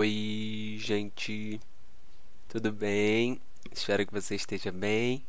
Oi, 0.00 0.76
gente, 0.78 1.60
tudo 2.48 2.70
bem? 2.70 3.40
Espero 3.72 4.06
que 4.06 4.12
você 4.12 4.36
esteja 4.36 4.70
bem. 4.70 5.24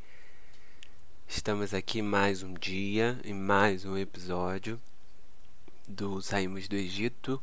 Estamos 1.27 1.73
aqui 1.73 2.03
mais 2.03 2.43
um 2.43 2.53
dia 2.53 3.19
e 3.23 3.33
mais 3.33 3.83
um 3.83 3.97
episódio 3.97 4.79
do 5.87 6.21
Saímos 6.21 6.67
do 6.67 6.75
Egito. 6.75 7.41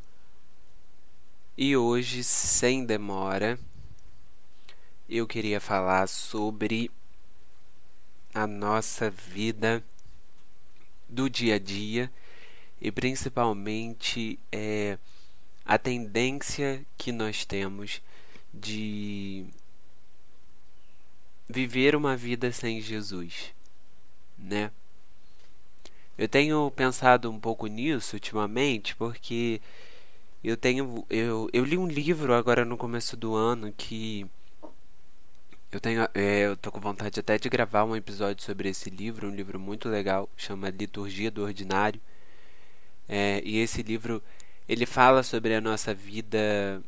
E 1.57 1.75
hoje, 1.75 2.23
sem 2.23 2.85
demora, 2.85 3.59
eu 5.09 5.27
queria 5.27 5.59
falar 5.59 6.07
sobre 6.07 6.89
a 8.33 8.47
nossa 8.47 9.09
vida 9.09 9.83
do 11.09 11.29
dia 11.29 11.55
a 11.55 11.59
dia 11.59 12.09
e 12.79 12.89
principalmente 12.89 14.39
é 14.49 14.97
a 15.67 15.77
tendência 15.77 16.85
que 16.97 17.11
nós 17.11 17.43
temos 17.43 18.01
de 18.53 19.45
viver 21.47 21.93
uma 21.93 22.15
vida 22.15 22.51
sem 22.53 22.79
Jesus, 22.79 23.53
né? 24.37 24.71
Eu 26.17 26.29
tenho 26.29 26.71
pensado 26.71 27.29
um 27.29 27.39
pouco 27.39 27.67
nisso 27.67 28.15
ultimamente 28.15 28.95
porque 28.95 29.61
eu 30.41 30.55
tenho 30.55 31.05
eu, 31.09 31.49
eu 31.51 31.65
li 31.65 31.77
um 31.77 31.87
livro 31.87 32.33
agora 32.33 32.63
no 32.63 32.77
começo 32.77 33.17
do 33.17 33.35
ano 33.35 33.71
que 33.75 34.25
eu 35.69 35.81
tenho 35.81 36.07
é, 36.13 36.45
eu 36.47 36.55
tô 36.55 36.71
com 36.71 36.79
vontade 36.79 37.19
até 37.19 37.37
de 37.37 37.49
gravar 37.49 37.83
um 37.83 37.95
episódio 37.95 38.43
sobre 38.43 38.69
esse 38.69 38.89
livro, 38.89 39.27
um 39.27 39.35
livro 39.35 39.59
muito 39.59 39.89
legal, 39.89 40.29
chama 40.37 40.69
Liturgia 40.69 41.29
do 41.29 41.43
Ordinário. 41.43 41.99
É, 43.09 43.41
e 43.45 43.57
esse 43.59 43.81
livro 43.83 44.21
ele 44.67 44.85
fala 44.85 45.23
sobre 45.23 45.55
a 45.55 45.61
nossa 45.61 45.93
vida 45.93 46.81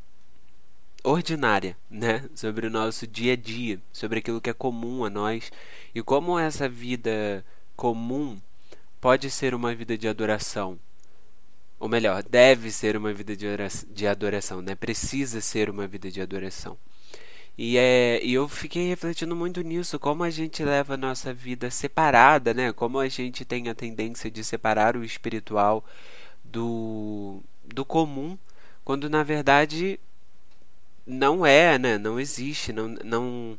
ordinária, 1.03 1.77
né? 1.89 2.29
Sobre 2.35 2.67
o 2.67 2.69
nosso 2.69 3.07
dia 3.07 3.33
a 3.33 3.35
dia, 3.35 3.79
sobre 3.93 4.19
aquilo 4.19 4.41
que 4.41 4.49
é 4.49 4.53
comum 4.53 5.05
a 5.05 5.09
nós 5.09 5.51
e 5.95 6.01
como 6.01 6.37
essa 6.37 6.67
vida 6.67 7.45
comum 7.75 8.37
pode 8.99 9.29
ser 9.29 9.55
uma 9.55 9.73
vida 9.73 9.97
de 9.97 10.07
adoração. 10.07 10.77
Ou 11.79 11.87
melhor, 11.87 12.21
deve 12.23 12.69
ser 12.71 12.97
uma 12.97 13.13
vida 13.13 13.33
de 13.35 14.05
adoração, 14.07 14.61
né? 14.61 14.75
Precisa 14.75 15.39
ser 15.39 15.69
uma 15.69 15.87
vida 15.87 16.11
de 16.11 16.21
adoração. 16.21 16.77
E, 17.57 17.77
é, 17.77 18.21
e 18.23 18.33
eu 18.33 18.47
fiquei 18.47 18.87
refletindo 18.87 19.35
muito 19.35 19.61
nisso, 19.61 19.99
como 19.99 20.23
a 20.23 20.29
gente 20.29 20.63
leva 20.63 20.93
a 20.93 20.97
nossa 20.97 21.33
vida 21.33 21.69
separada, 21.71 22.53
né? 22.53 22.73
Como 22.73 22.99
a 22.99 23.07
gente 23.07 23.45
tem 23.45 23.69
a 23.69 23.75
tendência 23.75 24.29
de 24.29 24.43
separar 24.43 24.97
o 24.97 25.03
espiritual 25.03 25.83
do, 26.43 27.41
do 27.73 27.85
comum, 27.85 28.37
quando 28.83 29.09
na 29.09 29.23
verdade 29.23 29.99
não 31.05 31.45
é, 31.45 31.77
né? 31.79 31.97
Não 31.97 32.19
existe, 32.19 32.71
não, 32.71 32.87
não, 33.03 33.57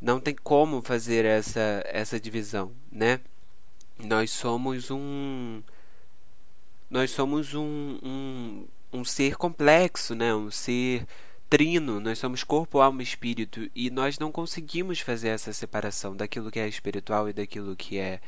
não 0.00 0.20
tem 0.20 0.34
como 0.34 0.82
fazer 0.82 1.24
essa, 1.24 1.82
essa 1.86 2.20
divisão, 2.20 2.72
né? 2.90 3.20
Nós 3.98 4.30
somos 4.30 4.90
um 4.90 5.62
nós 6.90 7.10
somos 7.10 7.54
um, 7.54 7.98
um, 8.02 8.66
um 8.92 9.04
ser 9.04 9.36
complexo, 9.36 10.14
né? 10.14 10.34
Um 10.34 10.50
ser 10.50 11.06
trino, 11.50 12.00
nós 12.00 12.18
somos 12.18 12.42
corpo, 12.44 12.80
alma 12.80 13.02
e 13.02 13.04
espírito 13.04 13.70
e 13.74 13.90
nós 13.90 14.18
não 14.18 14.32
conseguimos 14.32 15.00
fazer 15.00 15.28
essa 15.28 15.52
separação 15.52 16.16
daquilo 16.16 16.50
que 16.50 16.58
é 16.58 16.68
espiritual 16.68 17.28
e 17.28 17.32
daquilo 17.32 17.76
que 17.76 17.98
é, 17.98 18.20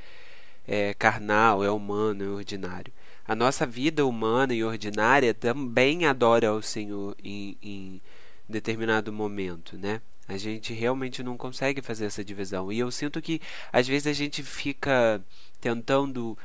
é 0.67 0.95
carnal, 0.95 1.64
é 1.64 1.70
humano, 1.70 2.25
é 2.25 2.28
ordinário. 2.28 2.92
A 3.27 3.34
nossa 3.34 3.67
vida 3.67 4.06
humana 4.06 4.55
e 4.55 4.62
ordinária 4.62 5.34
também 5.34 6.06
adora 6.06 6.48
ao 6.48 6.62
Senhor 6.62 7.17
em, 7.23 7.56
em 7.62 8.00
determinado 8.48 9.12
momento, 9.12 9.77
né? 9.77 10.00
A 10.28 10.36
gente 10.36 10.73
realmente 10.73 11.23
não 11.23 11.36
consegue 11.36 11.81
fazer 11.81 12.06
essa 12.06 12.25
divisão. 12.25 12.73
E 12.73 12.79
eu 12.79 12.91
sinto 12.91 13.23
que 13.23 13.41
às 13.73 13.86
vezes 13.86 14.07
a 14.07 14.13
gente 14.13 14.42
fica 14.42 15.23
tentando 15.61 16.36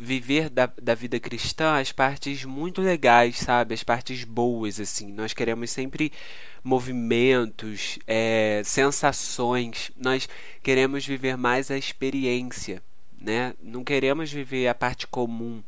viver 0.00 0.48
da, 0.48 0.66
da 0.80 0.94
vida 0.94 1.20
cristã 1.20 1.74
as 1.78 1.92
partes 1.92 2.44
muito 2.44 2.80
legais, 2.80 3.38
sabe? 3.38 3.74
As 3.74 3.84
partes 3.84 4.24
boas, 4.24 4.80
assim. 4.80 5.12
Nós 5.12 5.32
queremos 5.32 5.70
sempre 5.70 6.10
movimentos, 6.64 7.98
é, 8.06 8.62
sensações. 8.64 9.92
Nós 9.96 10.28
queremos 10.62 11.06
viver 11.06 11.36
mais 11.36 11.70
a 11.70 11.76
experiência, 11.76 12.82
né? 13.20 13.54
Não 13.62 13.84
queremos 13.84 14.32
viver 14.32 14.68
a 14.68 14.74
parte 14.74 15.06
comum 15.06 15.62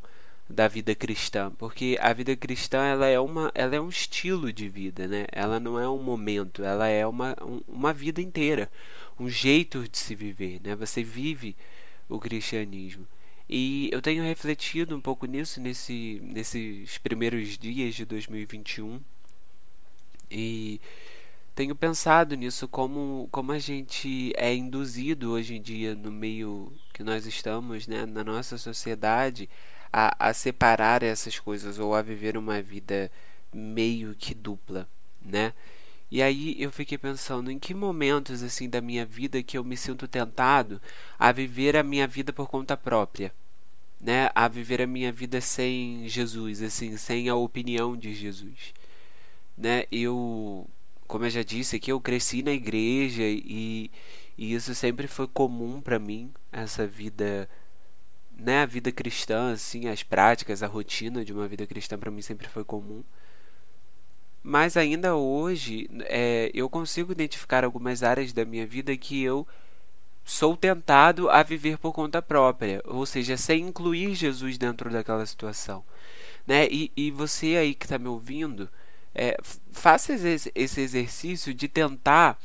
da 0.48 0.68
vida 0.68 0.94
cristã, 0.94 1.50
porque 1.58 1.98
a 2.00 2.12
vida 2.12 2.36
cristã 2.36 2.84
ela 2.84 3.06
é 3.06 3.18
uma 3.18 3.50
ela 3.54 3.74
é 3.76 3.80
um 3.80 3.88
estilo 3.88 4.52
de 4.52 4.68
vida, 4.68 5.06
né? 5.08 5.26
Ela 5.32 5.58
não 5.60 5.78
é 5.78 5.88
um 5.88 6.02
momento, 6.02 6.62
ela 6.62 6.88
é 6.88 7.06
uma, 7.06 7.36
um, 7.42 7.60
uma 7.68 7.92
vida 7.92 8.20
inteira, 8.20 8.70
um 9.18 9.28
jeito 9.28 9.88
de 9.88 9.98
se 9.98 10.14
viver, 10.14 10.60
né? 10.62 10.76
Você 10.76 11.02
vive 11.02 11.56
o 12.08 12.18
cristianismo. 12.18 13.06
E 13.48 13.90
eu 13.92 14.00
tenho 14.00 14.22
refletido 14.22 14.96
um 14.96 15.00
pouco 15.00 15.26
nisso 15.26 15.60
nesse, 15.60 16.20
nesses 16.22 16.98
primeiros 16.98 17.58
dias 17.58 17.94
de 17.94 18.04
2021 18.04 19.00
e 20.30 20.80
tenho 21.54 21.76
pensado 21.76 22.34
nisso 22.34 22.66
como, 22.66 23.28
como 23.30 23.52
a 23.52 23.58
gente 23.58 24.32
é 24.36 24.54
induzido 24.54 25.32
hoje 25.32 25.56
em 25.56 25.62
dia 25.62 25.94
no 25.94 26.10
meio 26.10 26.72
que 27.02 27.04
nós 27.04 27.26
estamos, 27.26 27.88
né, 27.88 28.06
na 28.06 28.22
nossa 28.22 28.56
sociedade, 28.56 29.50
a, 29.92 30.28
a 30.28 30.32
separar 30.32 31.02
essas 31.02 31.38
coisas 31.38 31.78
ou 31.78 31.94
a 31.94 32.00
viver 32.00 32.36
uma 32.36 32.62
vida 32.62 33.10
meio 33.52 34.14
que 34.14 34.32
dupla, 34.32 34.88
né? 35.20 35.52
E 36.10 36.22
aí 36.22 36.54
eu 36.62 36.70
fiquei 36.70 36.96
pensando 36.96 37.50
em 37.50 37.58
que 37.58 37.74
momentos 37.74 38.42
assim 38.42 38.68
da 38.68 38.80
minha 38.80 39.04
vida 39.04 39.42
que 39.42 39.58
eu 39.58 39.64
me 39.64 39.76
sinto 39.76 40.06
tentado 40.06 40.80
a 41.18 41.32
viver 41.32 41.76
a 41.76 41.82
minha 41.82 42.06
vida 42.06 42.32
por 42.32 42.48
conta 42.48 42.76
própria, 42.76 43.32
né? 44.00 44.30
A 44.34 44.46
viver 44.46 44.80
a 44.80 44.86
minha 44.86 45.10
vida 45.10 45.40
sem 45.40 46.08
Jesus, 46.08 46.62
assim, 46.62 46.96
sem 46.96 47.28
a 47.28 47.34
opinião 47.34 47.96
de 47.96 48.14
Jesus, 48.14 48.72
né? 49.56 49.84
Eu, 49.90 50.68
como 51.08 51.24
eu 51.24 51.30
já 51.30 51.42
disse 51.42 51.76
aqui, 51.76 51.90
eu 51.90 52.00
cresci 52.00 52.42
na 52.42 52.52
igreja 52.52 53.24
e, 53.24 53.90
e 54.36 54.54
isso 54.54 54.74
sempre 54.74 55.06
foi 55.06 55.26
comum 55.26 55.80
para 55.80 55.98
mim, 55.98 56.32
essa 56.50 56.86
vida 56.86 57.48
né, 58.36 58.62
a 58.62 58.66
vida 58.66 58.90
cristã, 58.90 59.52
assim, 59.52 59.88
as 59.88 60.02
práticas, 60.02 60.62
a 60.62 60.66
rotina 60.66 61.24
de 61.24 61.32
uma 61.32 61.46
vida 61.46 61.66
cristã 61.66 61.98
para 61.98 62.10
mim 62.10 62.22
sempre 62.22 62.48
foi 62.48 62.64
comum. 62.64 63.04
Mas 64.42 64.76
ainda 64.76 65.14
hoje 65.14 65.88
é, 66.06 66.50
eu 66.52 66.68
consigo 66.68 67.12
identificar 67.12 67.64
algumas 67.64 68.02
áreas 68.02 68.32
da 68.32 68.44
minha 68.44 68.66
vida 68.66 68.96
que 68.96 69.22
eu 69.22 69.46
sou 70.24 70.56
tentado 70.56 71.30
a 71.30 71.42
viver 71.42 71.78
por 71.78 71.92
conta 71.92 72.20
própria, 72.20 72.82
ou 72.84 73.06
seja, 73.06 73.36
sem 73.36 73.66
incluir 73.66 74.14
Jesus 74.14 74.58
dentro 74.58 74.90
daquela 74.90 75.24
situação. 75.26 75.84
Né? 76.46 76.66
E, 76.70 76.90
e 76.96 77.10
você 77.10 77.56
aí 77.56 77.74
que 77.74 77.86
está 77.86 77.98
me 77.98 78.08
ouvindo, 78.08 78.68
é, 79.14 79.36
faça 79.70 80.12
esse, 80.12 80.80
exercício 80.80 81.54
de 81.54 81.68
tentar 81.68 82.38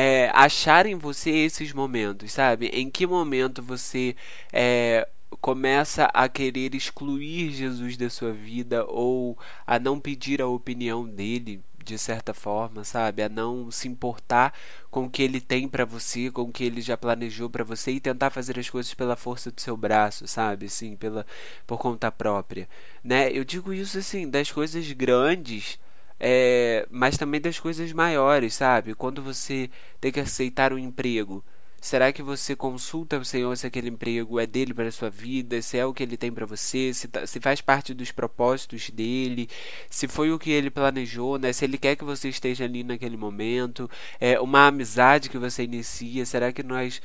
é, 0.00 0.30
achar 0.32 0.86
em 0.86 0.94
você 0.94 1.28
esses 1.28 1.72
momentos, 1.72 2.30
sabe? 2.32 2.68
Em 2.68 2.88
que 2.88 3.04
momento 3.04 3.60
você 3.60 4.14
é, 4.52 5.08
começa 5.40 6.04
a 6.14 6.28
querer 6.28 6.72
excluir 6.72 7.50
Jesus 7.50 7.96
da 7.96 8.08
sua 8.08 8.32
vida 8.32 8.84
ou 8.84 9.36
a 9.66 9.76
não 9.76 9.98
pedir 9.98 10.40
a 10.40 10.46
opinião 10.46 11.04
dele 11.04 11.60
de 11.84 11.98
certa 11.98 12.32
forma, 12.32 12.84
sabe? 12.84 13.24
A 13.24 13.28
não 13.28 13.72
se 13.72 13.88
importar 13.88 14.54
com 14.88 15.06
o 15.06 15.10
que 15.10 15.20
ele 15.20 15.40
tem 15.40 15.66
para 15.66 15.84
você, 15.84 16.30
com 16.30 16.42
o 16.42 16.52
que 16.52 16.62
ele 16.62 16.80
já 16.80 16.96
planejou 16.96 17.50
para 17.50 17.64
você 17.64 17.90
e 17.90 17.98
tentar 17.98 18.30
fazer 18.30 18.56
as 18.56 18.70
coisas 18.70 18.94
pela 18.94 19.16
força 19.16 19.50
do 19.50 19.60
seu 19.60 19.76
braço, 19.76 20.28
sabe? 20.28 20.66
Assim, 20.66 20.94
pela 20.94 21.26
por 21.66 21.78
conta 21.78 22.12
própria, 22.12 22.68
né? 23.02 23.32
Eu 23.32 23.44
digo 23.44 23.72
isso 23.72 23.98
assim, 23.98 24.30
das 24.30 24.52
coisas 24.52 24.92
grandes, 24.92 25.76
é, 26.20 26.86
mas 26.90 27.16
também 27.16 27.40
das 27.40 27.58
coisas 27.58 27.92
maiores, 27.92 28.54
sabe? 28.54 28.94
Quando 28.94 29.22
você 29.22 29.70
tem 30.00 30.12
que 30.12 30.20
aceitar 30.20 30.72
um 30.72 30.78
emprego, 30.78 31.44
Será 31.80 32.12
que 32.12 32.22
você 32.22 32.56
consulta 32.56 33.18
o 33.18 33.24
Senhor 33.24 33.56
se 33.56 33.64
aquele 33.66 33.88
emprego 33.88 34.40
é 34.40 34.46
dele 34.46 34.74
para 34.74 34.88
a 34.88 34.92
sua 34.92 35.08
vida, 35.08 35.62
se 35.62 35.78
é 35.78 35.86
o 35.86 35.94
que 35.94 36.02
ele 36.02 36.16
tem 36.16 36.32
para 36.32 36.44
você, 36.44 36.92
se, 36.92 37.06
tá, 37.06 37.24
se 37.24 37.38
faz 37.38 37.60
parte 37.60 37.94
dos 37.94 38.10
propósitos 38.10 38.90
dele, 38.90 39.48
se 39.88 40.08
foi 40.08 40.32
o 40.32 40.38
que 40.40 40.50
ele 40.50 40.70
planejou, 40.70 41.38
né? 41.38 41.52
Se 41.52 41.64
ele 41.64 41.78
quer 41.78 41.94
que 41.94 42.04
você 42.04 42.28
esteja 42.28 42.64
ali 42.64 42.82
naquele 42.82 43.16
momento, 43.16 43.88
é 44.20 44.40
uma 44.40 44.66
amizade 44.66 45.28
que 45.30 45.38
você 45.38 45.62
inicia, 45.62 46.26
será 46.26 46.52
que 46.52 46.64
nós 46.64 47.00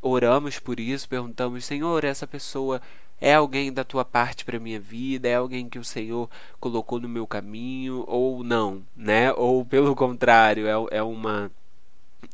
oramos 0.00 0.58
por 0.60 0.78
isso, 0.78 1.08
perguntamos, 1.08 1.64
Senhor, 1.64 2.04
essa 2.04 2.26
pessoa 2.28 2.80
é 3.20 3.34
alguém 3.34 3.72
da 3.72 3.84
tua 3.84 4.04
parte 4.04 4.44
para 4.44 4.58
minha 4.58 4.80
vida, 4.80 5.28
é 5.28 5.34
alguém 5.34 5.68
que 5.68 5.78
o 5.78 5.84
Senhor 5.84 6.28
colocou 6.58 6.98
no 6.98 7.08
meu 7.08 7.26
caminho 7.26 8.04
ou 8.06 8.42
não, 8.42 8.82
né? 8.96 9.32
Ou 9.34 9.64
pelo 9.64 9.94
contrário, 9.94 10.66
é, 10.66 10.98
é 10.98 11.02
uma 11.02 11.50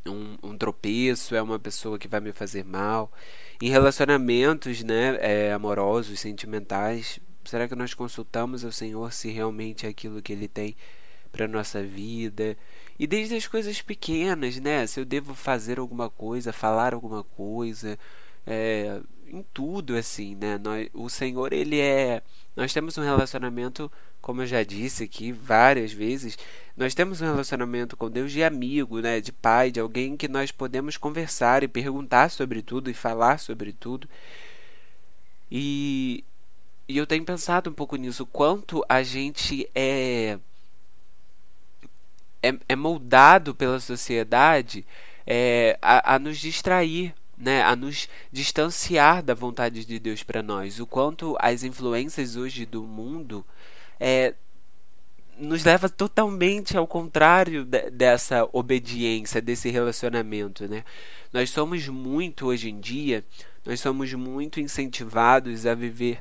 um, 0.06 0.36
um 0.42 0.56
tropeço, 0.56 1.34
é 1.34 1.42
uma 1.42 1.58
pessoa 1.58 1.98
que 1.98 2.08
vai 2.08 2.20
me 2.20 2.32
fazer 2.32 2.64
mal. 2.64 3.10
Em 3.60 3.68
relacionamentos 3.68 4.82
né, 4.82 5.18
é, 5.20 5.52
amorosos, 5.52 6.20
sentimentais, 6.20 7.18
será 7.44 7.66
que 7.68 7.74
nós 7.74 7.94
consultamos 7.94 8.64
ao 8.64 8.72
Senhor 8.72 9.12
se 9.12 9.30
realmente 9.30 9.86
é 9.86 9.88
aquilo 9.88 10.22
que 10.22 10.32
Ele 10.32 10.48
tem 10.48 10.76
para 11.32 11.48
nossa 11.48 11.82
vida. 11.82 12.56
E 12.98 13.06
desde 13.06 13.34
as 13.34 13.46
coisas 13.46 13.82
pequenas, 13.82 14.58
né? 14.58 14.86
Se 14.86 14.98
eu 14.98 15.04
devo 15.04 15.34
fazer 15.34 15.78
alguma 15.78 16.08
coisa, 16.08 16.52
falar 16.52 16.94
alguma 16.94 17.22
coisa, 17.22 17.98
é, 18.46 19.00
em 19.26 19.42
tudo 19.52 19.96
assim, 19.96 20.34
né? 20.36 20.58
Nós, 20.58 20.88
o 20.94 21.08
Senhor 21.08 21.52
ele 21.52 21.80
é, 21.80 22.22
nós 22.54 22.72
temos 22.72 22.96
um 22.96 23.02
relacionamento, 23.02 23.90
como 24.20 24.42
eu 24.42 24.46
já 24.46 24.62
disse 24.62 25.04
aqui 25.04 25.32
várias 25.32 25.92
vezes, 25.92 26.38
nós 26.76 26.94
temos 26.94 27.20
um 27.20 27.24
relacionamento 27.24 27.96
com 27.96 28.10
Deus 28.10 28.32
de 28.32 28.44
amigo, 28.44 29.00
né? 29.00 29.20
De 29.20 29.32
pai, 29.32 29.70
de 29.70 29.80
alguém 29.80 30.16
que 30.16 30.28
nós 30.28 30.50
podemos 30.52 30.96
conversar 30.96 31.62
e 31.62 31.68
perguntar 31.68 32.30
sobre 32.30 32.62
tudo 32.62 32.90
e 32.90 32.94
falar 32.94 33.38
sobre 33.38 33.72
tudo. 33.72 34.08
E 35.50 36.24
e 36.88 36.96
eu 36.98 37.06
tenho 37.06 37.24
pensado 37.24 37.68
um 37.68 37.72
pouco 37.72 37.96
nisso, 37.96 38.24
quanto 38.26 38.84
a 38.88 39.02
gente 39.02 39.68
é 39.74 40.38
é, 42.42 42.54
é 42.68 42.76
moldado 42.76 43.54
pela 43.54 43.80
sociedade 43.80 44.86
é, 45.26 45.76
a, 45.82 46.14
a 46.14 46.18
nos 46.18 46.38
distrair 46.38 47.12
né, 47.36 47.62
a 47.62 47.76
nos 47.76 48.08
distanciar 48.32 49.22
da 49.22 49.34
vontade 49.34 49.84
de 49.84 49.98
Deus 49.98 50.22
para 50.22 50.42
nós. 50.42 50.80
O 50.80 50.86
quanto 50.86 51.36
as 51.38 51.62
influências 51.62 52.36
hoje 52.36 52.64
do 52.64 52.82
mundo 52.82 53.44
é, 54.00 54.34
nos 55.38 55.64
leva 55.64 55.88
totalmente 55.88 56.76
ao 56.76 56.86
contrário 56.86 57.64
de, 57.64 57.90
dessa 57.90 58.48
obediência, 58.52 59.40
desse 59.40 59.68
relacionamento. 59.70 60.66
Né? 60.66 60.84
Nós 61.32 61.50
somos 61.50 61.86
muito, 61.88 62.46
hoje 62.46 62.70
em 62.70 62.80
dia, 62.80 63.24
nós 63.64 63.80
somos 63.80 64.12
muito 64.14 64.60
incentivados 64.60 65.66
a 65.66 65.74
viver 65.74 66.20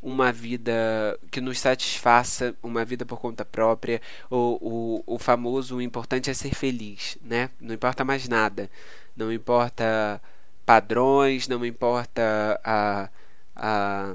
uma 0.00 0.32
vida 0.32 1.18
que 1.30 1.40
nos 1.40 1.60
satisfaça, 1.60 2.54
uma 2.60 2.84
vida 2.84 3.06
por 3.06 3.20
conta 3.20 3.44
própria, 3.44 4.00
o, 4.28 5.04
o, 5.06 5.14
o 5.14 5.18
famoso 5.18 5.76
o 5.76 5.82
importante 5.82 6.28
é 6.28 6.34
ser 6.34 6.54
feliz, 6.54 7.16
né? 7.22 7.50
Não 7.60 7.72
importa 7.72 8.04
mais 8.04 8.28
nada. 8.28 8.68
Não 9.16 9.32
importa 9.32 10.20
padrões, 10.64 11.48
não 11.48 11.64
importa 11.64 12.60
a, 12.64 13.08
a, 13.54 14.14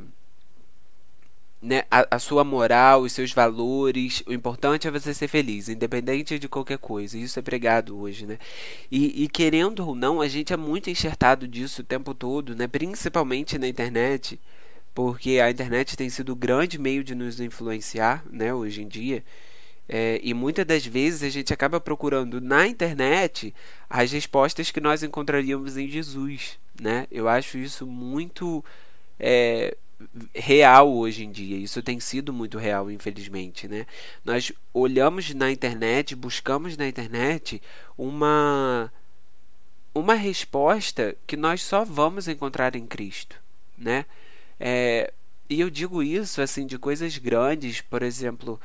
né, 1.62 1.84
a, 1.92 2.16
a, 2.16 2.20
sua 2.20 2.44
moral, 2.44 3.02
os 3.02 3.12
seus 3.12 3.32
valores. 3.32 4.24
O 4.26 4.34
importante 4.34 4.88
é 4.88 4.92
você 4.92 5.14
ser 5.14 5.28
feliz, 5.28 5.70
independente 5.70 6.40
de 6.40 6.48
qualquer 6.48 6.78
coisa. 6.78 7.18
Isso 7.18 7.40
é 7.40 7.42
pregado 7.42 7.98
hoje, 8.00 8.26
né? 8.26 8.38
E, 8.92 9.24
e 9.24 9.30
querendo 9.30 9.88
ou 9.88 9.96
não, 9.96 10.22
a 10.22 10.28
gente 10.28 10.54
é 10.54 10.58
muito 10.58 10.90
enxertado 10.90 11.48
disso 11.48 11.82
o 11.82 11.86
tempo 11.86 12.14
todo, 12.14 12.56
né? 12.56 12.68
Principalmente 12.68 13.58
na 13.58 13.68
internet, 13.68 14.40
porque 14.94 15.40
a 15.40 15.50
internet 15.52 15.98
tem 15.98 16.10
sido 16.10 16.32
o 16.32 16.36
grande 16.36 16.80
meio 16.80 17.04
de 17.04 17.16
nos 17.16 17.40
influenciar, 17.40 18.24
né? 18.32 18.54
Hoje 18.54 18.82
em 18.82 18.88
dia. 18.88 19.24
É, 19.90 20.20
e 20.22 20.34
muitas 20.34 20.66
das 20.66 20.86
vezes 20.86 21.24
a 21.24 21.30
gente 21.30 21.54
acaba 21.54 21.80
procurando 21.80 22.42
na 22.42 22.68
internet 22.68 23.54
as 23.90 24.12
respostas 24.12 24.70
que 24.70 24.82
nós 24.82 25.02
encontraríamos 25.02 25.78
em 25.78 25.88
Jesus. 25.88 26.60
Né? 26.80 27.08
Eu 27.10 27.28
acho 27.30 27.58
isso 27.58 27.88
muito 27.88 28.64
é, 29.18 29.78
real 30.36 30.94
hoje 30.94 31.24
em 31.24 31.32
dia. 31.32 31.58
Isso 31.58 31.82
tem 31.82 32.00
sido 32.00 32.34
muito 32.34 32.58
real, 32.58 32.92
infelizmente. 32.92 33.68
Né? 33.68 33.86
Nós 34.26 34.52
olhamos 34.74 35.34
na 35.34 35.50
internet, 35.50 36.16
buscamos 36.16 36.76
na 36.76 36.88
internet 36.88 37.62
uma, 37.98 38.92
uma 39.96 40.16
resposta 40.16 41.16
que 41.26 41.38
nós 41.38 41.62
só 41.62 41.86
vamos 41.86 42.28
encontrar 42.28 42.76
em 42.76 42.86
Cristo. 42.86 43.38
Né? 43.78 44.06
É, 44.60 45.14
e 45.50 45.62
eu 45.62 45.70
digo 45.70 46.04
isso 46.04 46.42
assim 46.42 46.66
de 46.66 46.78
coisas 46.78 47.18
grandes, 47.18 47.80
por 47.80 48.04
exemplo 48.04 48.60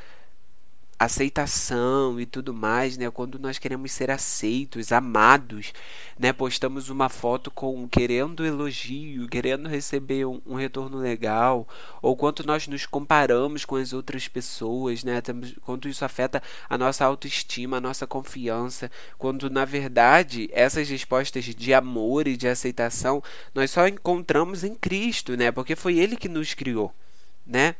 aceitação 1.04 2.20
e 2.20 2.26
tudo 2.26 2.52
mais, 2.52 2.96
né? 2.96 3.10
Quando 3.10 3.38
nós 3.38 3.58
queremos 3.58 3.93
ser 3.93 4.10
aceitos, 4.10 4.93
amados, 4.93 5.72
né? 6.19 6.32
Postamos 6.32 6.88
uma 6.88 7.08
foto 7.08 7.50
com 7.50 7.88
querendo 7.88 8.44
elogio, 8.44 9.28
querendo 9.28 9.69
receber 9.69 10.26
um, 10.26 10.40
um 10.46 10.54
retorno 10.54 10.99
legal, 10.99 11.66
ou 12.00 12.16
quanto 12.16 12.46
nós 12.46 12.66
nos 12.66 12.87
comparamos 12.87 13.64
com 13.64 13.76
as 13.76 13.93
outras 13.93 14.28
pessoas, 14.28 15.04
né? 15.04 15.22
Quanto 15.62 15.88
isso 15.88 16.04
afeta 16.04 16.43
a 16.69 16.78
nossa 16.78 17.04
autoestima, 17.04 17.78
a 17.78 17.81
nossa 17.81 18.06
confiança, 18.06 18.90
quando 19.19 19.50
na 19.50 19.64
verdade 19.64 20.49
essas 20.52 20.88
respostas 20.88 21.44
de 21.44 21.75
amor 21.75 22.26
e 22.26 22.37
de 22.37 22.49
aceitação 22.49 23.22
nós 23.54 23.70
só 23.70 23.87
encontramos 23.87 24.64
em 24.64 24.75
Cristo, 24.75 25.37
né? 25.37 25.50
Porque 25.50 25.76
foi 25.76 25.99
Ele 25.99 26.16
que 26.16 26.28
nos 26.28 26.54
criou, 26.54 26.94
né? 27.46 27.75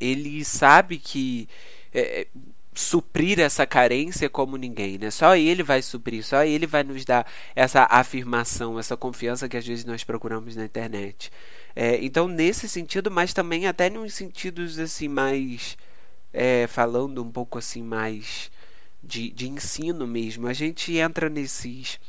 Ele 0.00 0.44
sabe 0.44 0.98
que 0.98 1.48
é, 1.94 2.22
é, 2.22 2.26
suprir 2.74 3.38
essa 3.38 3.66
carência 3.66 4.28
como 4.28 4.56
ninguém, 4.56 4.98
né? 4.98 5.10
Só 5.10 5.36
ele 5.36 5.62
vai 5.62 5.80
suprir, 5.80 6.24
só 6.24 6.44
ele 6.44 6.66
vai 6.66 6.82
nos 6.82 7.04
dar 7.04 7.26
essa 7.54 7.86
afirmação, 7.88 8.78
essa 8.78 8.96
confiança 8.96 9.48
que 9.48 9.56
às 9.56 9.66
vezes 9.66 9.84
nós 9.84 10.02
procuramos 10.02 10.56
na 10.56 10.64
internet. 10.64 11.30
É, 11.76 11.98
então, 12.04 12.28
nesse 12.28 12.68
sentido, 12.68 13.10
mas 13.10 13.32
também 13.32 13.66
até 13.66 13.86
em 13.88 14.08
sentidos 14.08 14.78
assim 14.78 15.08
mais 15.08 15.76
é, 16.32 16.66
falando 16.66 17.22
um 17.22 17.30
pouco 17.30 17.58
assim 17.58 17.82
mais 17.82 18.50
de, 19.02 19.30
de 19.30 19.48
ensino 19.48 20.06
mesmo, 20.06 20.48
a 20.48 20.52
gente 20.52 20.96
entra 20.96 21.28
nesses 21.28 22.00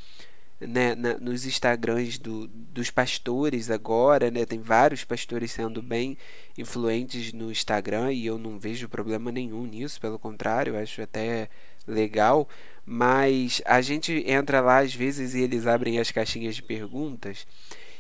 né, 0.59 0.95
na, 0.95 1.17
nos 1.17 1.45
Instagrams 1.45 2.17
do, 2.17 2.47
dos 2.47 2.89
pastores 2.89 3.69
agora, 3.69 4.31
né, 4.31 4.45
tem 4.45 4.59
vários 4.59 5.03
pastores 5.03 5.51
sendo 5.51 5.81
bem 5.81 6.17
influentes 6.57 7.33
no 7.33 7.51
Instagram 7.51 8.11
e 8.13 8.25
eu 8.25 8.37
não 8.37 8.57
vejo 8.57 8.89
problema 8.89 9.31
nenhum 9.31 9.65
nisso, 9.65 9.99
pelo 9.99 10.19
contrário, 10.19 10.77
acho 10.77 11.01
até 11.01 11.49
legal, 11.87 12.47
mas 12.85 13.61
a 13.65 13.81
gente 13.81 14.23
entra 14.25 14.61
lá 14.61 14.79
às 14.79 14.93
vezes 14.93 15.33
e 15.33 15.41
eles 15.41 15.67
abrem 15.67 15.99
as 15.99 16.11
caixinhas 16.11 16.55
de 16.55 16.63
perguntas 16.63 17.45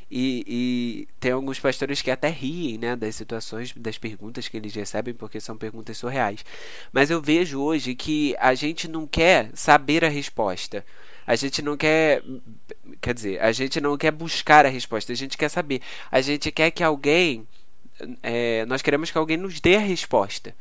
e, 0.09 0.43
e, 0.47 1.07
tem 1.19 1.31
alguns 1.31 1.59
pastores 1.59 2.01
que 2.01 2.11
até 2.11 2.29
riem 2.29 2.77
né, 2.77 2.95
das 2.95 3.15
situações, 3.15 3.73
das 3.75 3.97
perguntas 3.97 4.47
que 4.47 4.55
eles 4.55 4.75
recebem, 4.75 5.13
porque 5.13 5.39
são 5.39 5.57
perguntas 5.57 5.97
surreais. 5.97 6.45
Mas 6.93 7.09
eu 7.09 7.21
vejo 7.21 7.59
hoje 7.59 7.95
que 7.95 8.35
a 8.39 8.53
gente 8.53 8.87
não 8.87 9.07
quer 9.07 9.49
saber 9.55 10.05
a 10.05 10.09
resposta. 10.09 10.85
A 11.25 11.35
gente 11.35 11.61
não 11.61 11.75
quer. 11.75 12.23
Quer 13.01 13.13
dizer, 13.13 13.41
a 13.41 13.51
gente 13.51 13.81
não 13.81 13.97
quer 13.97 14.11
buscar 14.11 14.65
a 14.65 14.69
resposta, 14.69 15.11
a 15.11 15.15
gente 15.15 15.37
quer 15.37 15.49
saber. 15.49 15.81
A 16.11 16.21
gente 16.21 16.51
quer 16.51 16.71
que 16.71 16.83
alguém. 16.83 17.47
É, 18.21 18.65
nós 18.65 18.81
queremos 18.81 19.09
que 19.09 19.17
alguém 19.17 19.37
nos 19.37 19.59
dê 19.59 19.77
a 19.77 19.79
resposta 19.79 20.53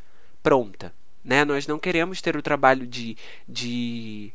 pronta. 0.45 0.93
Né? 1.25 1.43
Nós 1.44 1.67
não 1.67 1.79
queremos 1.79 2.21
ter 2.21 2.37
o 2.37 2.43
trabalho 2.43 2.87
de, 2.87 3.17
de 3.49 4.31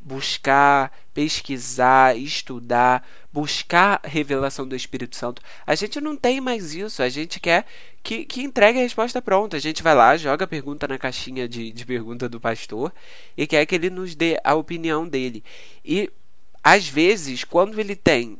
buscar, 0.00 0.92
pesquisar, 1.12 2.16
estudar, 2.16 3.06
buscar 3.32 4.00
revelação 4.02 4.66
do 4.66 4.74
Espírito 4.74 5.14
Santo. 5.14 5.42
A 5.66 5.74
gente 5.74 6.00
não 6.00 6.16
tem 6.16 6.40
mais 6.40 6.74
isso. 6.74 7.02
A 7.02 7.08
gente 7.08 7.38
quer 7.38 7.66
que, 8.02 8.24
que 8.24 8.42
entregue 8.42 8.78
a 8.78 8.82
resposta 8.82 9.20
pronta. 9.20 9.56
A 9.56 9.60
gente 9.60 9.82
vai 9.82 9.94
lá, 9.94 10.16
joga 10.16 10.44
a 10.44 10.48
pergunta 10.48 10.88
na 10.88 10.98
caixinha 10.98 11.48
de, 11.48 11.70
de 11.70 11.84
pergunta 11.84 12.28
do 12.28 12.40
pastor 12.40 12.92
e 13.36 13.46
quer 13.46 13.66
que 13.66 13.74
ele 13.74 13.90
nos 13.90 14.14
dê 14.14 14.38
a 14.42 14.54
opinião 14.54 15.06
dele. 15.06 15.44
E 15.84 16.10
às 16.64 16.88
vezes, 16.88 17.44
quando 17.44 17.78
ele 17.78 17.94
tem 17.94 18.38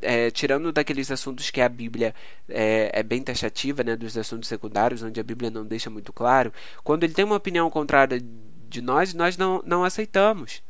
é, 0.00 0.30
tirando 0.30 0.70
daqueles 0.70 1.10
assuntos 1.10 1.50
que 1.50 1.60
a 1.60 1.68
Bíblia 1.68 2.14
é, 2.48 2.90
é, 2.92 3.02
bem 3.02 3.20
taxativa, 3.20 3.82
né, 3.82 3.96
dos 3.96 4.16
assuntos 4.16 4.48
secundários, 4.48 5.02
onde 5.02 5.18
a 5.18 5.24
Bíblia 5.24 5.50
não 5.50 5.64
deixa 5.64 5.90
muito 5.90 6.12
claro, 6.12 6.52
quando 6.84 7.02
ele 7.02 7.12
tem 7.12 7.24
uma 7.24 7.34
opinião 7.34 7.68
contrária 7.68 8.22
de 8.68 8.80
nós, 8.80 9.12
nós 9.14 9.36
não, 9.36 9.60
não 9.66 9.82
aceitamos 9.82 10.62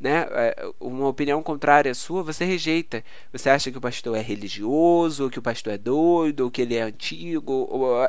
né, 0.00 0.26
é, 0.30 0.72
uma 0.80 1.06
opinião 1.06 1.42
contrária 1.42 1.92
à 1.92 1.94
sua, 1.94 2.22
você 2.22 2.44
rejeita. 2.44 3.04
Você 3.32 3.50
acha 3.50 3.70
que 3.70 3.78
o 3.78 3.80
pastor 3.80 4.16
é 4.16 4.22
religioso, 4.22 5.24
ou 5.24 5.30
que 5.30 5.38
o 5.38 5.42
pastor 5.42 5.74
é 5.74 5.78
doido, 5.78 6.40
ou 6.40 6.50
que 6.50 6.62
ele 6.62 6.74
é 6.74 6.82
antigo, 6.82 7.52
ou, 7.70 8.08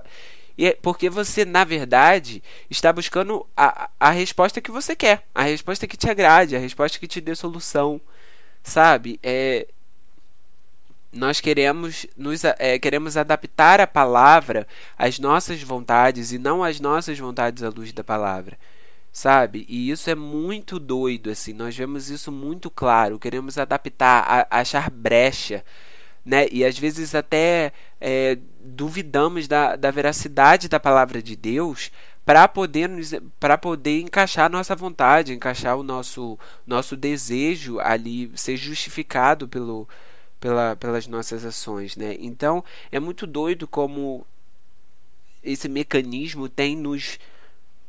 e 0.57 0.67
é 0.67 0.77
porque 0.81 1.10
você, 1.10 1.43
na 1.43 1.63
verdade, 1.63 2.41
está 2.69 2.93
buscando 2.93 3.45
a, 3.55 3.89
a 4.00 4.10
resposta 4.12 4.62
que 4.62 4.71
você 4.71 4.95
quer, 4.95 5.24
a 5.36 5.43
resposta 5.43 5.88
que 5.88 5.98
te 5.98 6.10
agrade, 6.10 6.55
a 6.55 6.60
resposta 6.60 7.00
que 7.00 7.07
te 7.07 7.19
dê 7.19 7.36
solução, 7.36 8.00
sabe? 8.63 9.19
É, 9.24 9.67
nós 11.12 11.41
queremos 11.41 12.05
nos 12.15 12.43
é, 12.43 12.79
queremos 12.79 13.17
adaptar 13.17 13.81
a 13.81 13.88
palavra 13.88 14.67
às 14.98 15.19
nossas 15.19 15.62
vontades 15.62 16.31
e 16.31 16.38
não 16.38 16.63
às 16.63 16.79
nossas 16.79 17.19
vontades 17.19 17.63
à 17.63 17.69
luz 17.69 17.91
da 17.91 18.03
palavra 18.03 18.57
sabe? 19.11 19.65
E 19.67 19.89
isso 19.89 20.09
é 20.09 20.15
muito 20.15 20.79
doido, 20.79 21.29
assim. 21.29 21.53
Nós 21.53 21.75
vemos 21.75 22.09
isso 22.09 22.31
muito 22.31 22.69
claro. 22.69 23.19
Queremos 23.19 23.57
adaptar, 23.57 24.47
a, 24.49 24.59
achar 24.59 24.89
brecha, 24.89 25.63
né? 26.25 26.47
E 26.51 26.63
às 26.63 26.77
vezes 26.77 27.13
até 27.15 27.73
é, 27.99 28.37
duvidamos 28.59 29.47
da, 29.47 29.75
da 29.75 29.91
veracidade 29.91 30.69
da 30.69 30.79
palavra 30.79 31.21
de 31.21 31.35
Deus 31.35 31.91
para 32.25 32.47
poder 32.47 32.89
para 33.39 33.57
poder 33.57 33.99
encaixar 34.01 34.49
nossa 34.49 34.75
vontade, 34.75 35.33
encaixar 35.33 35.77
o 35.77 35.83
nosso 35.83 36.37
nosso 36.65 36.95
desejo 36.95 37.79
ali 37.79 38.31
ser 38.35 38.55
justificado 38.57 39.47
pelo 39.47 39.87
pela, 40.39 40.75
pelas 40.75 41.07
nossas 41.07 41.45
ações, 41.45 41.95
né? 41.95 42.15
Então 42.19 42.63
é 42.91 42.99
muito 42.99 43.27
doido 43.27 43.67
como 43.67 44.25
esse 45.43 45.67
mecanismo 45.67 46.47
tem 46.47 46.75
nos 46.75 47.19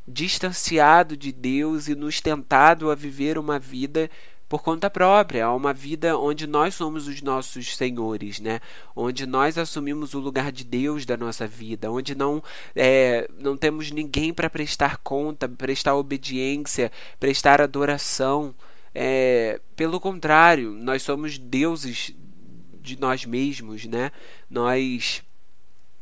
distanciado 0.07 1.15
de 1.15 1.31
Deus 1.31 1.87
e 1.87 1.95
nos 1.95 2.19
tentado 2.19 2.91
a 2.91 2.95
viver 2.95 3.37
uma 3.37 3.57
vida 3.57 4.09
por 4.53 4.61
conta 4.61 4.87
própria, 4.87 5.49
uma 5.49 5.73
vida 5.73 6.15
onde 6.15 6.45
nós 6.45 6.75
somos 6.75 7.07
os 7.07 7.23
nossos 7.23 7.75
senhores, 7.75 8.39
né? 8.39 8.59
Onde 8.95 9.25
nós 9.25 9.57
assumimos 9.57 10.13
o 10.13 10.19
lugar 10.19 10.51
de 10.51 10.63
Deus 10.63 11.07
da 11.07 11.17
nossa 11.17 11.47
vida, 11.47 11.89
onde 11.89 12.13
não 12.13 12.43
é, 12.75 13.27
não 13.39 13.57
temos 13.57 13.89
ninguém 13.89 14.31
para 14.31 14.51
prestar 14.51 14.97
conta, 14.97 15.49
prestar 15.49 15.95
obediência, 15.95 16.91
prestar 17.19 17.61
adoração. 17.61 18.53
É, 18.93 19.59
pelo 19.75 19.99
contrário, 19.99 20.69
nós 20.71 21.01
somos 21.01 21.39
deuses 21.39 22.13
de 22.79 22.99
nós 22.99 23.25
mesmos, 23.25 23.85
né? 23.85 24.11
Nós 24.47 25.23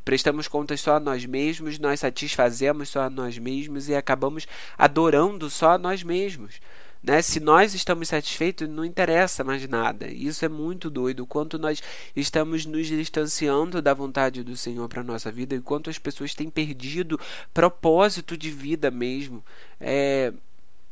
prestamos 0.04 0.48
contas 0.48 0.82
só 0.82 0.96
a 0.96 1.00
nós 1.00 1.26
mesmos, 1.26 1.80
nós 1.80 2.00
satisfazemos 2.00 2.90
só 2.90 3.02
a 3.02 3.10
nós 3.10 3.38
mesmos 3.38 3.90
e 3.90 3.96
acabamos 3.96 4.48
adorando 4.78 5.50
só 5.50 5.72
a 5.72 5.78
nós 5.78 6.04
mesmos. 6.04 6.60
Né? 7.04 7.22
Se 7.22 7.40
nós 7.40 7.74
estamos 7.74 8.10
satisfeitos, 8.10 8.70
não 8.70 8.86
interessa 8.86 9.44
mais 9.44 9.68
nada. 9.68 10.08
Isso 10.08 10.46
é 10.46 10.50
muito 10.50 10.90
doido. 10.90 11.22
O 11.22 11.28
quanto 11.28 11.58
nós 11.58 11.82
estamos 12.16 12.66
nos 12.66 12.88
distanciando 12.88 13.82
da 13.82 13.94
vontade 13.94 14.44
do 14.44 14.56
Senhor 14.56 14.88
para 14.88 15.02
a 15.02 15.04
nossa 15.04 15.32
vida 15.32 15.56
e 15.56 15.62
quanto 15.62 15.90
as 15.90 15.98
pessoas 15.98 16.36
têm 16.36 16.50
perdido 16.50 17.20
propósito 17.54 18.38
de 18.38 18.52
vida 18.52 18.92
mesmo. 18.92 19.44
É, 19.80 20.32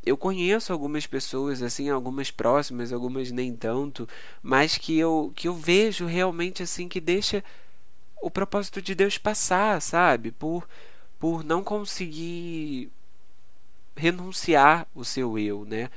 eu 0.03 0.17
conheço 0.17 0.73
algumas 0.73 1.05
pessoas, 1.05 1.61
assim, 1.61 1.89
algumas 1.89 2.31
próximas, 2.31 2.91
algumas 2.91 3.31
nem 3.31 3.55
tanto, 3.55 4.09
mas 4.41 4.77
que 4.77 4.97
eu, 4.97 5.31
que 5.35 5.47
eu 5.47 5.53
vejo 5.53 6.07
realmente 6.07 6.63
assim 6.63 6.87
que 6.87 6.99
deixa 6.99 7.43
o 8.21 8.29
propósito 8.29 8.81
de 8.81 8.95
Deus 8.95 9.17
passar, 9.17 9.81
sabe? 9.81 10.31
Por, 10.31 10.67
por 11.19 11.43
não 11.43 11.63
conseguir 11.63 12.91
renunciar 13.95 14.87
o 14.95 15.03
seu 15.03 15.37
eu, 15.37 15.65
né? 15.65 15.89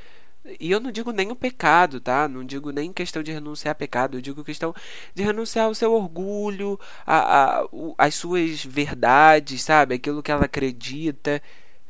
E 0.58 0.70
eu 0.72 0.80
não 0.80 0.90
digo 0.90 1.12
nem 1.12 1.30
o 1.30 1.36
pecado, 1.36 2.00
tá? 2.00 2.26
Não 2.26 2.44
digo 2.44 2.72
nem 2.72 2.92
questão 2.92 3.22
de 3.22 3.30
renunciar 3.30 3.72
a 3.72 3.76
pecado, 3.76 4.16
eu 4.16 4.20
digo 4.20 4.42
questão 4.42 4.74
de 5.14 5.22
renunciar 5.22 5.66
ao 5.66 5.74
seu 5.74 5.92
orgulho, 5.92 6.78
a, 7.06 7.60
a, 7.60 7.68
as 7.96 8.16
suas 8.16 8.64
verdades, 8.64 9.62
sabe? 9.62 9.94
Aquilo 9.94 10.22
que 10.22 10.32
ela 10.32 10.46
acredita. 10.46 11.40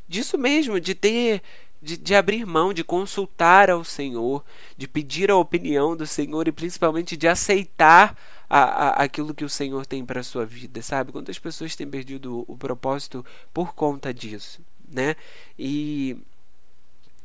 Disso 0.07 0.37
mesmo, 0.37 0.79
de 0.79 0.93
ter 0.93 1.41
de, 1.83 1.97
de, 1.97 2.15
abrir 2.15 2.45
mão, 2.45 2.73
de 2.73 2.83
consultar 2.83 3.69
ao 3.69 3.83
Senhor, 3.83 4.43
de 4.77 4.87
pedir 4.87 5.29
a 5.29 5.35
opinião 5.35 5.95
do 5.95 6.07
Senhor 6.07 6.47
e 6.47 6.51
principalmente 6.51 7.17
de 7.17 7.27
aceitar 7.27 8.17
a, 8.49 8.59
a, 8.59 8.89
aquilo 9.03 9.33
que 9.33 9.43
o 9.43 9.49
Senhor 9.49 9.85
tem 9.85 10.05
para 10.05 10.21
a 10.21 10.23
sua 10.23 10.45
vida, 10.45 10.81
sabe? 10.81 11.11
Quantas 11.11 11.37
pessoas 11.37 11.75
têm 11.75 11.87
perdido 11.87 12.39
o, 12.47 12.53
o 12.53 12.57
propósito 12.57 13.25
por 13.53 13.75
conta 13.75 14.13
disso, 14.13 14.61
né? 14.87 15.15
E 15.59 16.17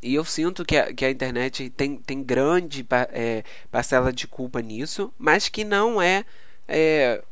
e 0.00 0.15
eu 0.15 0.25
sinto 0.25 0.65
que 0.65 0.77
a, 0.77 0.93
que 0.95 1.05
a 1.05 1.11
internet 1.11 1.71
tem, 1.71 1.97
tem 1.97 2.23
grande 2.23 2.87
é, 3.12 3.43
parcela 3.71 4.12
de 4.12 4.29
culpa 4.29 4.61
nisso, 4.62 5.12
mas 5.19 5.49
que 5.49 5.65
não 5.65 6.00
é, 6.00 6.25
é 6.69 7.23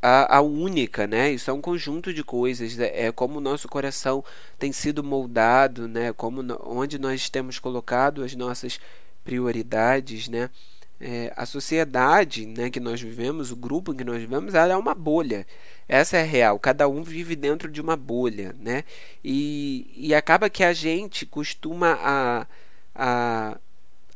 a, 0.00 0.36
a, 0.36 0.40
única, 0.40 1.06
né? 1.06 1.30
Isso 1.32 1.50
é 1.50 1.52
um 1.52 1.60
conjunto 1.60 2.12
de 2.12 2.22
coisas, 2.22 2.78
é, 2.78 3.06
é 3.06 3.12
como 3.12 3.38
o 3.38 3.40
nosso 3.40 3.68
coração 3.68 4.24
tem 4.58 4.72
sido 4.72 5.02
moldado, 5.02 5.88
né? 5.88 6.12
Como 6.12 6.42
onde 6.64 6.98
nós 6.98 7.28
temos 7.28 7.58
colocado 7.58 8.22
as 8.22 8.34
nossas 8.34 8.80
prioridades, 9.24 10.28
né? 10.28 10.50
É, 11.00 11.32
a 11.36 11.46
sociedade 11.46 12.44
né, 12.44 12.70
que 12.70 12.80
nós 12.80 13.00
vivemos, 13.00 13.52
o 13.52 13.56
grupo 13.56 13.92
em 13.92 13.96
que 13.96 14.02
nós 14.02 14.18
vivemos, 14.18 14.54
ela 14.54 14.72
é 14.72 14.76
uma 14.76 14.94
bolha. 14.96 15.46
Essa 15.88 16.16
é 16.16 16.24
real. 16.24 16.58
Cada 16.58 16.88
um 16.88 17.04
vive 17.04 17.36
dentro 17.36 17.70
de 17.70 17.80
uma 17.80 17.96
bolha, 17.96 18.54
né? 18.58 18.84
E, 19.24 19.92
e 19.96 20.14
acaba 20.14 20.50
que 20.50 20.64
a 20.64 20.72
gente 20.72 21.24
costuma 21.24 21.98
a, 22.02 22.46
a 22.94 23.58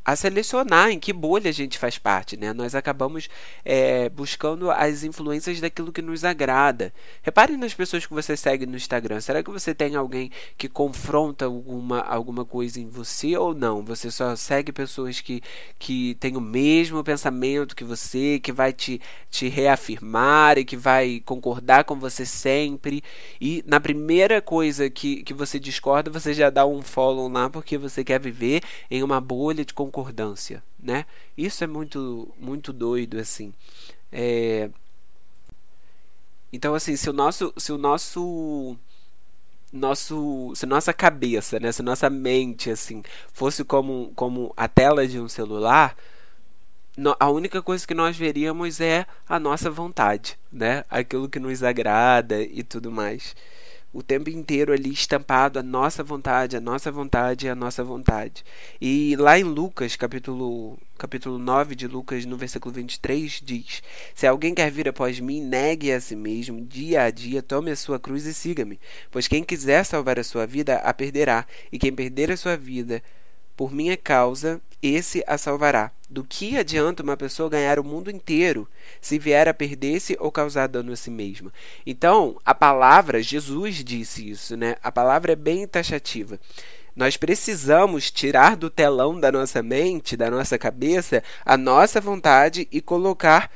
a 0.05 0.15
selecionar 0.15 0.89
em 0.89 0.99
que 0.99 1.13
bolha 1.13 1.49
a 1.49 1.53
gente 1.53 1.77
faz 1.77 1.97
parte, 1.97 2.35
né? 2.35 2.51
Nós 2.51 2.75
acabamos 2.75 3.29
é, 3.63 4.09
buscando 4.09 4.69
as 4.69 5.03
influências 5.03 5.61
daquilo 5.61 5.91
que 5.91 6.01
nos 6.01 6.23
agrada. 6.25 6.93
Repare 7.21 7.55
nas 7.55 7.73
pessoas 7.73 8.05
que 8.05 8.13
você 8.13 8.35
segue 8.35 8.65
no 8.65 8.75
Instagram. 8.75 9.21
Será 9.21 9.41
que 9.41 9.49
você 9.49 9.73
tem 9.73 9.95
alguém 9.95 10.29
que 10.57 10.67
confronta 10.67 11.45
alguma, 11.45 12.01
alguma 12.01 12.43
coisa 12.43 12.79
em 12.79 12.87
você 12.87 13.37
ou 13.37 13.53
não? 13.53 13.83
Você 13.85 14.11
só 14.11 14.35
segue 14.35 14.71
pessoas 14.71 15.21
que, 15.21 15.41
que 15.79 16.15
têm 16.15 16.35
o 16.35 16.41
mesmo 16.41 17.03
pensamento 17.03 17.75
que 17.75 17.83
você, 17.83 18.39
que 18.39 18.51
vai 18.51 18.73
te, 18.73 18.99
te 19.29 19.47
reafirmar 19.47 20.57
e 20.57 20.65
que 20.65 20.75
vai 20.75 21.21
concordar 21.25 21.85
com 21.85 21.95
você 21.95 22.25
sempre. 22.25 23.01
E 23.39 23.63
na 23.65 23.79
primeira 23.79 24.41
coisa 24.41 24.89
que, 24.89 25.23
que 25.23 25.33
você 25.33 25.59
discorda, 25.59 26.11
você 26.11 26.33
já 26.33 26.49
dá 26.49 26.65
um 26.65 26.81
follow 26.81 27.29
lá 27.29 27.49
porque 27.49 27.77
você 27.77 28.03
quer 28.03 28.19
viver 28.19 28.61
em 28.89 29.01
uma 29.01 29.21
bolha 29.21 29.63
de 29.63 29.73
concordância, 29.73 29.92
né? 30.79 31.05
Isso 31.37 31.63
é 31.63 31.67
muito 31.67 32.33
muito 32.39 32.73
doido 32.73 33.19
assim. 33.19 33.53
É... 34.11 34.69
Então 36.51 36.73
assim, 36.73 36.95
se 36.95 37.09
o 37.09 37.13
nosso 37.13 37.53
se 37.57 37.71
o 37.71 37.77
nosso 37.77 38.77
nosso 39.71 40.53
se 40.55 40.65
nossa 40.65 40.93
cabeça, 40.93 41.59
né, 41.59 41.71
se 41.71 41.81
nossa 41.83 42.09
mente 42.09 42.69
assim 42.69 43.03
fosse 43.33 43.63
como 43.63 44.11
como 44.15 44.53
a 44.57 44.67
tela 44.67 45.07
de 45.07 45.19
um 45.19 45.29
celular, 45.29 45.95
a 47.19 47.29
única 47.29 47.61
coisa 47.61 47.87
que 47.87 47.93
nós 47.93 48.15
veríamos 48.17 48.79
é 48.81 49.05
a 49.27 49.39
nossa 49.39 49.69
vontade, 49.71 50.37
né? 50.51 50.85
Aquilo 50.89 51.29
que 51.29 51.39
nos 51.39 51.63
agrada 51.63 52.41
e 52.41 52.63
tudo 52.63 52.91
mais 52.91 53.35
o 53.93 54.01
tempo 54.01 54.29
inteiro 54.29 54.73
ali 54.73 54.91
estampado 54.91 55.59
a 55.59 55.63
nossa 55.63 56.03
vontade, 56.03 56.57
a 56.57 56.59
nossa 56.59 56.91
vontade, 56.91 57.47
a 57.47 57.53
nossa 57.53 57.83
vontade. 57.83 58.43
E 58.81 59.15
lá 59.17 59.37
em 59.37 59.43
Lucas, 59.43 59.95
capítulo, 59.95 60.79
capítulo 60.97 61.37
9 61.37 61.75
de 61.75 61.87
Lucas, 61.87 62.25
no 62.25 62.35
versículo 62.35 62.73
23, 62.73 63.39
diz: 63.43 63.83
Se 64.15 64.25
alguém 64.25 64.55
quer 64.55 64.71
vir 64.71 64.89
após 64.89 65.19
mim, 65.19 65.41
negue 65.41 65.91
a 65.91 66.01
si 66.01 66.15
mesmo, 66.15 66.59
dia 66.59 67.03
a 67.03 67.11
dia, 67.11 67.43
tome 67.43 67.69
a 67.69 67.75
sua 67.75 67.99
cruz 67.99 68.25
e 68.25 68.33
siga-me. 68.33 68.79
Pois 69.11 69.27
quem 69.27 69.43
quiser 69.43 69.85
salvar 69.85 70.17
a 70.17 70.23
sua 70.23 70.47
vida, 70.47 70.77
a 70.77 70.91
perderá, 70.93 71.45
e 71.71 71.77
quem 71.77 71.93
perder 71.93 72.31
a 72.31 72.37
sua 72.37 72.57
vida, 72.57 73.03
por 73.55 73.71
minha 73.71 73.97
causa, 73.97 74.61
esse 74.81 75.23
a 75.25 75.37
salvará. 75.37 75.91
Do 76.09 76.23
que 76.23 76.57
adianta 76.57 77.01
uma 77.01 77.17
pessoa 77.17 77.49
ganhar 77.49 77.79
o 77.79 77.83
mundo 77.83 78.11
inteiro 78.11 78.67
se 79.01 79.17
vier 79.17 79.47
a 79.47 79.53
perder-se 79.53 80.15
ou 80.19 80.31
causar 80.31 80.67
dano 80.67 80.91
a 80.91 80.95
si 80.95 81.09
mesma? 81.09 81.51
Então, 81.85 82.37
a 82.45 82.53
palavra, 82.53 83.23
Jesus 83.23 83.83
disse 83.83 84.29
isso, 84.29 84.55
né? 84.55 84.75
A 84.83 84.91
palavra 84.91 85.31
é 85.31 85.35
bem 85.35 85.65
taxativa. 85.67 86.39
Nós 86.95 87.17
precisamos 87.17 88.11
tirar 88.11 88.55
do 88.55 88.69
telão 88.69 89.19
da 89.19 89.31
nossa 89.31 89.63
mente, 89.63 90.15
da 90.15 90.29
nossa 90.29 90.59
cabeça, 90.59 91.23
a 91.43 91.57
nossa 91.57 91.99
vontade 91.99 92.67
e 92.71 92.79
colocar 92.79 93.49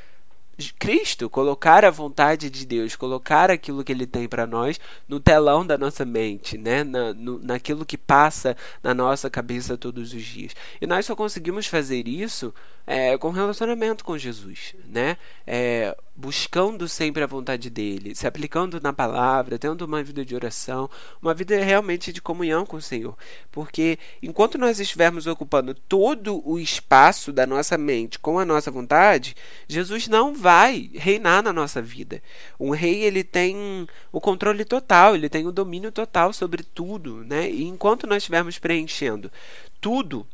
Cristo, 0.80 1.30
colocar 1.30 1.86
a 1.86 1.92
vontade 1.92 2.50
de 2.50 2.66
Deus, 2.66 2.96
colocar 2.96 3.52
aquilo 3.52 3.84
que 3.84 3.92
Ele 3.92 4.08
tem 4.08 4.28
para 4.28 4.48
nós 4.48 4.80
no 5.08 5.20
telão 5.20 5.66
da 5.66 5.78
nossa 5.78 6.04
mente, 6.04 6.58
né? 6.58 6.84
Na, 6.84 7.14
no, 7.14 7.40
naquilo 7.40 7.86
que 7.86 7.98
passa 7.98 8.58
na 8.82 8.94
nossa 8.94 9.30
cabeça 9.30 9.78
todos 9.78 10.14
os 10.14 10.24
dias. 10.24 10.56
E 10.82 10.88
nós 10.88 11.06
só 11.06 11.16
conseguimos 11.16 11.68
fazer 11.68 12.08
isso 12.08 12.54
é, 12.86 13.18
com 13.18 13.30
relacionamento 13.30 14.04
com 14.04 14.18
Jesus, 14.18 14.74
né? 14.86 15.18
É, 15.46 15.96
buscando 16.18 16.90
sempre 16.90 17.22
a 17.22 17.28
vontade 17.28 17.70
dele, 17.70 18.16
se 18.16 18.26
aplicando 18.26 18.82
na 18.82 18.92
palavra, 18.92 19.60
tendo 19.60 19.84
uma 19.84 20.02
vida 20.02 20.26
de 20.26 20.34
oração, 20.34 20.90
uma 21.22 21.32
vida 21.32 21.56
realmente 21.64 22.12
de 22.12 22.20
comunhão 22.20 22.66
com 22.66 22.78
o 22.78 22.82
Senhor. 22.82 23.16
Porque 23.52 24.00
enquanto 24.22 24.58
nós 24.58 24.80
estivermos 24.80 25.28
ocupando 25.28 25.76
todo 25.76 26.42
o 26.44 26.58
espaço 26.58 27.32
da 27.32 27.46
nossa 27.46 27.78
mente 27.78 28.18
com 28.18 28.40
a 28.40 28.46
nossa 28.46 28.72
vontade, 28.72 29.36
Jesus 29.68 30.08
não 30.08 30.34
vai 30.34 30.90
reinar 30.96 31.44
na 31.44 31.54
nossa 31.54 31.84
vida. 31.84 32.22
Um 32.60 32.72
rei 32.72 33.04
ele 33.04 33.24
tem 33.24 33.88
o 34.12 34.20
controle 34.20 34.66
total, 34.66 35.14
ele 35.14 35.30
tem 35.30 35.46
o 35.46 35.52
domínio 35.52 35.92
total 35.92 36.34
sobre 36.34 36.64
tudo, 36.64 37.24
né? 37.26 37.48
E 37.48 37.64
enquanto 37.64 38.08
nós 38.08 38.24
estivermos 38.24 38.58
preenchendo 38.58 39.32
tudo 39.80 40.26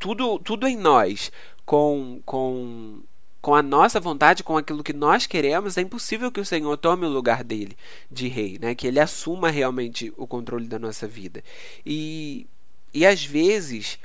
tudo, 0.00 0.40
tudo 0.40 0.66
em 0.66 0.76
nós 0.76 1.30
com, 1.64 2.20
com, 2.26 3.00
com 3.40 3.54
a 3.54 3.62
nossa 3.62 3.98
vontade, 3.98 4.42
com 4.42 4.56
aquilo 4.56 4.84
que 4.84 4.92
nós 4.92 5.26
queremos, 5.26 5.76
é 5.76 5.80
impossível 5.80 6.30
que 6.30 6.40
o 6.40 6.44
Senhor 6.44 6.76
tome 6.76 7.06
o 7.06 7.10
lugar 7.10 7.42
dele 7.42 7.76
de 8.10 8.28
rei, 8.28 8.58
né? 8.60 8.74
que 8.74 8.86
ele 8.86 9.00
assuma 9.00 9.50
realmente 9.50 10.12
o 10.16 10.26
controle 10.26 10.66
da 10.66 10.78
nossa 10.78 11.06
vida. 11.06 11.42
E, 11.84 12.46
e 12.92 13.06
às 13.06 13.24
vezes 13.24 13.98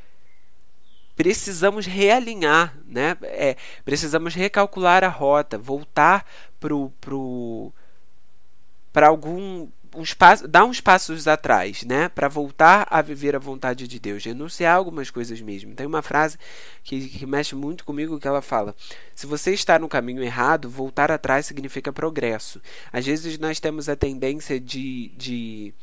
precisamos 1.15 1.85
realinhar, 1.85 2.77
né? 2.85 3.15
É, 3.23 3.55
precisamos 3.85 4.35
recalcular 4.35 5.03
a 5.03 5.07
rota, 5.07 5.57
voltar 5.57 6.25
para 6.59 6.69
pro, 6.69 6.91
pro, 6.99 7.73
algum 8.93 9.67
uns 9.95 10.13
passos, 10.13 10.47
dar 10.47 10.65
uns 10.65 10.81
passos 10.81 11.27
atrás, 11.27 11.83
né, 11.83 12.09
para 12.09 12.27
voltar 12.27 12.87
a 12.89 13.01
viver 13.01 13.35
a 13.35 13.39
vontade 13.39 13.87
de 13.87 13.99
Deus, 13.99 14.23
renunciar 14.23 14.75
algumas 14.75 15.09
coisas 15.09 15.39
mesmo. 15.41 15.73
Tem 15.73 15.85
uma 15.85 16.01
frase 16.01 16.37
que, 16.83 17.07
que 17.07 17.25
mexe 17.25 17.55
muito 17.55 17.83
comigo 17.83 18.19
que 18.19 18.27
ela 18.27 18.41
fala: 18.41 18.75
se 19.13 19.25
você 19.25 19.53
está 19.53 19.79
no 19.79 19.89
caminho 19.89 20.23
errado, 20.23 20.69
voltar 20.69 21.11
atrás 21.11 21.45
significa 21.45 21.93
progresso. 21.93 22.61
Às 22.91 23.05
vezes 23.05 23.37
nós 23.37 23.59
temos 23.59 23.89
a 23.89 23.95
tendência 23.95 24.59
de, 24.59 25.11
de 25.17 25.73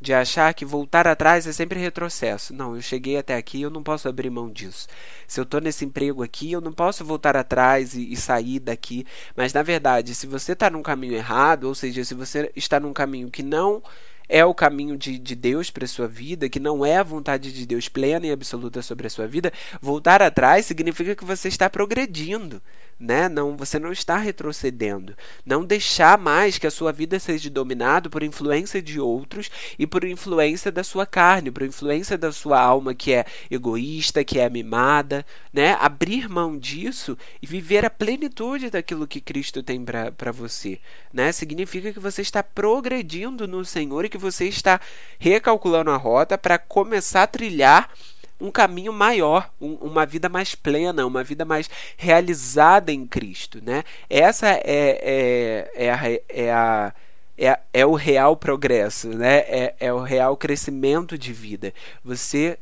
de 0.00 0.12
achar 0.12 0.52
que 0.54 0.64
voltar 0.64 1.06
atrás 1.06 1.46
é 1.46 1.52
sempre 1.52 1.80
retrocesso. 1.80 2.54
Não, 2.54 2.76
eu 2.76 2.82
cheguei 2.82 3.16
até 3.16 3.36
aqui, 3.36 3.62
eu 3.62 3.70
não 3.70 3.82
posso 3.82 4.08
abrir 4.08 4.30
mão 4.30 4.50
disso. 4.50 4.86
Se 5.26 5.40
eu 5.40 5.44
estou 5.44 5.60
nesse 5.60 5.84
emprego 5.84 6.22
aqui, 6.22 6.52
eu 6.52 6.60
não 6.60 6.72
posso 6.72 7.04
voltar 7.04 7.36
atrás 7.36 7.94
e, 7.94 8.12
e 8.12 8.16
sair 8.16 8.60
daqui. 8.60 9.06
Mas 9.34 9.52
na 9.52 9.62
verdade, 9.62 10.14
se 10.14 10.26
você 10.26 10.52
está 10.52 10.68
num 10.70 10.82
caminho 10.82 11.14
errado, 11.14 11.64
ou 11.64 11.74
seja, 11.74 12.04
se 12.04 12.14
você 12.14 12.50
está 12.54 12.78
num 12.78 12.92
caminho 12.92 13.30
que 13.30 13.42
não 13.42 13.82
é 14.28 14.44
o 14.44 14.54
caminho 14.54 14.96
de, 14.96 15.18
de 15.18 15.34
Deus 15.34 15.70
para 15.70 15.86
sua 15.86 16.08
vida, 16.08 16.48
que 16.48 16.58
não 16.58 16.84
é 16.84 16.96
a 16.96 17.02
vontade 17.02 17.52
de 17.52 17.64
Deus 17.64 17.88
plena 17.88 18.26
e 18.26 18.32
absoluta 18.32 18.82
sobre 18.82 19.06
a 19.06 19.10
sua 19.10 19.26
vida, 19.26 19.52
voltar 19.80 20.20
atrás 20.20 20.66
significa 20.66 21.14
que 21.14 21.24
você 21.24 21.48
está 21.48 21.70
progredindo 21.70 22.60
né? 22.98 23.28
Não, 23.28 23.56
você 23.56 23.78
não 23.78 23.92
está 23.92 24.16
retrocedendo. 24.16 25.14
Não 25.44 25.64
deixar 25.64 26.18
mais 26.18 26.58
que 26.58 26.66
a 26.66 26.70
sua 26.70 26.92
vida 26.92 27.18
seja 27.18 27.50
dominado 27.50 28.08
por 28.08 28.22
influência 28.22 28.80
de 28.80 28.98
outros 28.98 29.50
e 29.78 29.86
por 29.86 30.04
influência 30.04 30.72
da 30.72 30.82
sua 30.82 31.04
carne, 31.04 31.50
por 31.50 31.62
influência 31.62 32.16
da 32.16 32.32
sua 32.32 32.58
alma 32.60 32.94
que 32.94 33.12
é 33.12 33.24
egoísta, 33.50 34.24
que 34.24 34.38
é 34.38 34.48
mimada, 34.48 35.24
né? 35.52 35.76
Abrir 35.80 36.28
mão 36.28 36.58
disso 36.58 37.16
e 37.42 37.46
viver 37.46 37.84
a 37.84 37.90
plenitude 37.90 38.70
daquilo 38.70 39.06
que 39.06 39.20
Cristo 39.20 39.62
tem 39.62 39.84
para 39.84 40.32
você, 40.32 40.80
né? 41.12 41.32
Significa 41.32 41.92
que 41.92 42.00
você 42.00 42.22
está 42.22 42.42
progredindo 42.42 43.46
no 43.46 43.64
Senhor 43.64 44.04
e 44.04 44.08
que 44.08 44.18
você 44.18 44.46
está 44.46 44.80
recalculando 45.18 45.90
a 45.90 45.96
rota 45.96 46.38
para 46.38 46.58
começar 46.58 47.24
a 47.24 47.26
trilhar 47.26 47.90
um 48.40 48.50
caminho 48.50 48.92
maior, 48.92 49.50
um, 49.60 49.74
uma 49.74 50.04
vida 50.04 50.28
mais 50.28 50.54
plena, 50.54 51.06
uma 51.06 51.24
vida 51.24 51.44
mais 51.44 51.68
realizada 51.96 52.92
em 52.92 53.06
Cristo, 53.06 53.60
né? 53.62 53.82
Essa 54.08 54.48
é, 54.48 54.62
é, 54.64 55.70
é, 55.74 55.90
a, 55.90 56.00
é, 56.28 56.52
a, 56.52 56.94
é, 57.38 57.58
é 57.72 57.86
o 57.86 57.94
real 57.94 58.36
progresso, 58.36 59.08
né? 59.08 59.38
É, 59.38 59.74
é 59.80 59.92
o 59.92 60.00
real 60.00 60.36
crescimento 60.36 61.16
de 61.16 61.32
vida. 61.32 61.72
Você 62.04 62.58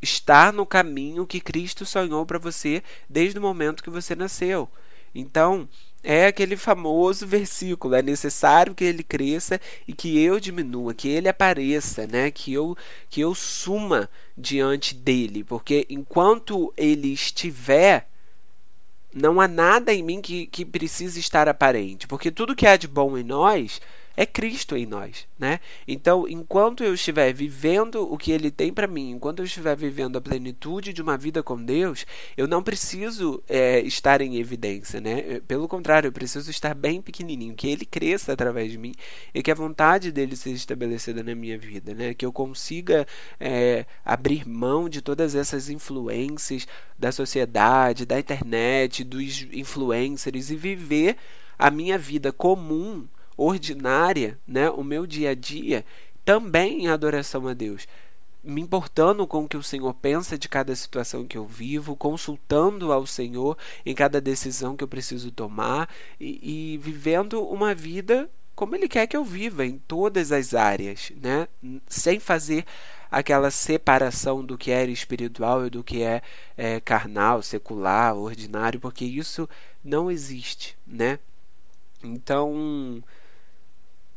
está 0.00 0.50
no 0.50 0.66
caminho 0.66 1.26
que 1.26 1.40
Cristo 1.40 1.86
sonhou 1.86 2.26
para 2.26 2.38
você 2.38 2.82
desde 3.08 3.38
o 3.38 3.42
momento 3.42 3.82
que 3.82 3.90
você 3.90 4.14
nasceu. 4.14 4.68
Então, 5.14 5.68
é 6.02 6.26
aquele 6.26 6.56
famoso 6.56 7.26
versículo: 7.26 7.94
é 7.94 8.02
necessário 8.02 8.74
que 8.74 8.84
ele 8.84 9.02
cresça 9.02 9.60
e 9.86 9.92
que 9.92 10.18
eu 10.18 10.40
diminua, 10.40 10.94
que 10.94 11.08
ele 11.08 11.28
apareça, 11.28 12.06
né? 12.06 12.30
que, 12.30 12.52
eu, 12.52 12.76
que 13.08 13.20
eu 13.20 13.34
suma 13.34 14.10
diante 14.36 14.94
dele, 14.94 15.44
porque 15.44 15.86
enquanto 15.88 16.72
ele 16.76 17.12
estiver, 17.12 18.08
não 19.14 19.40
há 19.40 19.46
nada 19.46 19.92
em 19.92 20.02
mim 20.02 20.20
que, 20.20 20.46
que 20.46 20.64
precise 20.64 21.20
estar 21.20 21.48
aparente, 21.48 22.08
porque 22.08 22.30
tudo 22.30 22.56
que 22.56 22.66
há 22.66 22.76
de 22.76 22.88
bom 22.88 23.16
em 23.16 23.22
nós 23.22 23.80
é 24.16 24.26
Cristo 24.26 24.76
em 24.76 24.86
nós, 24.86 25.26
né? 25.38 25.60
Então, 25.86 26.26
enquanto 26.28 26.84
eu 26.84 26.94
estiver 26.94 27.32
vivendo 27.32 28.02
o 28.12 28.18
que 28.18 28.32
Ele 28.32 28.50
tem 28.50 28.72
para 28.72 28.86
mim, 28.86 29.10
enquanto 29.10 29.40
eu 29.40 29.44
estiver 29.44 29.76
vivendo 29.76 30.16
a 30.16 30.20
plenitude 30.20 30.92
de 30.92 31.00
uma 31.00 31.16
vida 31.16 31.42
com 31.42 31.62
Deus, 31.62 32.06
eu 32.36 32.46
não 32.46 32.62
preciso 32.62 33.42
é, 33.48 33.80
estar 33.80 34.20
em 34.20 34.36
evidência, 34.36 35.00
né? 35.00 35.40
Pelo 35.46 35.66
contrário, 35.66 36.08
eu 36.08 36.12
preciso 36.12 36.50
estar 36.50 36.74
bem 36.74 37.00
pequenininho, 37.00 37.54
que 37.54 37.68
Ele 37.68 37.84
cresça 37.84 38.32
através 38.32 38.70
de 38.70 38.78
mim 38.78 38.92
e 39.34 39.42
que 39.42 39.50
a 39.50 39.54
vontade 39.54 40.12
dele 40.12 40.36
seja 40.36 40.56
estabelecida 40.56 41.22
na 41.22 41.34
minha 41.34 41.58
vida, 41.58 41.94
né? 41.94 42.14
Que 42.14 42.26
eu 42.26 42.32
consiga 42.32 43.06
é, 43.40 43.86
abrir 44.04 44.46
mão 44.46 44.88
de 44.88 45.00
todas 45.00 45.34
essas 45.34 45.68
influências 45.68 46.66
da 46.98 47.10
sociedade, 47.10 48.06
da 48.06 48.18
internet, 48.18 49.04
dos 49.04 49.46
influencers 49.52 50.50
e 50.50 50.56
viver 50.56 51.16
a 51.58 51.70
minha 51.70 51.96
vida 51.98 52.32
comum 52.32 53.06
ordinária, 53.36 54.38
né, 54.46 54.70
o 54.70 54.82
meu 54.82 55.06
dia 55.06 55.30
a 55.30 55.34
dia, 55.34 55.84
também 56.24 56.84
em 56.84 56.88
adoração 56.88 57.46
a 57.48 57.54
Deus. 57.54 57.86
Me 58.42 58.60
importando 58.60 59.26
com 59.26 59.44
o 59.44 59.48
que 59.48 59.56
o 59.56 59.62
Senhor 59.62 59.94
pensa 59.94 60.36
de 60.36 60.48
cada 60.48 60.74
situação 60.74 61.24
que 61.24 61.38
eu 61.38 61.46
vivo, 61.46 61.94
consultando 61.94 62.92
ao 62.92 63.06
Senhor 63.06 63.56
em 63.86 63.94
cada 63.94 64.20
decisão 64.20 64.76
que 64.76 64.82
eu 64.82 64.88
preciso 64.88 65.30
tomar 65.30 65.88
e, 66.18 66.74
e 66.74 66.78
vivendo 66.78 67.42
uma 67.44 67.72
vida 67.72 68.28
como 68.54 68.74
Ele 68.74 68.88
quer 68.88 69.06
que 69.06 69.16
eu 69.16 69.24
viva 69.24 69.64
em 69.64 69.78
todas 69.78 70.30
as 70.30 70.54
áreas, 70.54 71.10
né? 71.20 71.48
sem 71.88 72.20
fazer 72.20 72.64
aquela 73.10 73.50
separação 73.50 74.44
do 74.44 74.56
que 74.56 74.70
é 74.70 74.84
espiritual 74.86 75.66
e 75.66 75.70
do 75.70 75.82
que 75.82 76.02
é, 76.02 76.22
é 76.56 76.80
carnal, 76.80 77.42
secular, 77.42 78.14
ordinário, 78.16 78.80
porque 78.80 79.04
isso 79.04 79.48
não 79.84 80.10
existe, 80.10 80.76
né? 80.86 81.18
Então, 82.02 83.02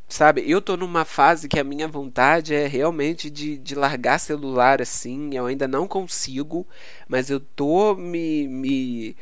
Sabe, 0.07 0.43
eu 0.49 0.61
tô 0.61 0.77
numa 0.77 1.03
fase 1.03 1.47
que 1.49 1.59
a 1.59 1.63
minha 1.63 1.87
vontade 1.87 2.53
é 2.53 2.67
realmente 2.67 3.29
de, 3.29 3.57
de 3.57 3.73
largar 3.75 4.19
celular 4.19 4.81
assim. 4.81 5.33
Eu 5.35 5.47
ainda 5.47 5.67
não 5.67 5.87
consigo, 5.87 6.65
mas 7.07 7.29
eu 7.29 7.39
tô 7.39 7.95
me, 7.95 8.47
me, 8.47 9.17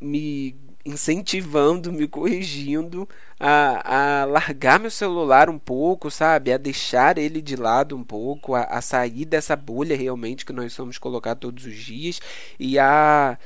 me 0.00 0.56
incentivando, 0.84 1.92
me 1.92 2.06
corrigindo 2.08 3.08
a, 3.40 4.22
a 4.22 4.24
largar 4.26 4.78
meu 4.80 4.90
celular 4.90 5.48
um 5.50 5.58
pouco, 5.58 6.10
sabe? 6.10 6.52
A 6.52 6.58
deixar 6.58 7.18
ele 7.18 7.40
de 7.42 7.56
lado 7.56 7.96
um 7.96 8.04
pouco, 8.04 8.54
a, 8.54 8.64
a 8.64 8.82
sair 8.82 9.24
dessa 9.24 9.56
bolha 9.56 9.96
realmente 9.96 10.44
que 10.46 10.52
nós 10.52 10.72
somos 10.74 10.98
colocar 10.98 11.34
todos 11.36 11.64
os 11.66 11.76
dias 11.76 12.20
e 12.58 12.78
a 12.78 13.38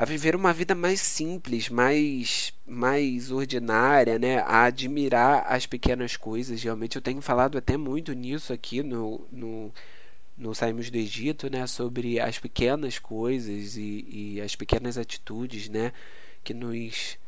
a 0.00 0.04
viver 0.06 0.34
uma 0.34 0.50
vida 0.50 0.74
mais 0.74 0.98
simples, 0.98 1.68
mais 1.68 2.54
mais 2.66 3.30
ordinária, 3.30 4.18
né? 4.18 4.38
A 4.38 4.64
admirar 4.64 5.44
as 5.46 5.66
pequenas 5.66 6.16
coisas. 6.16 6.62
Realmente 6.62 6.96
eu 6.96 7.02
tenho 7.02 7.20
falado 7.20 7.58
até 7.58 7.76
muito 7.76 8.14
nisso 8.14 8.50
aqui 8.50 8.82
no, 8.82 9.28
no, 9.30 9.70
no 10.38 10.54
Saímos 10.54 10.88
do 10.88 10.96
Egito, 10.96 11.50
né? 11.50 11.66
Sobre 11.66 12.18
as 12.18 12.38
pequenas 12.38 12.98
coisas 12.98 13.76
e, 13.76 14.06
e 14.10 14.40
as 14.40 14.56
pequenas 14.56 14.96
atitudes, 14.96 15.68
né? 15.68 15.92
Que 16.42 16.54
nos 16.54 17.18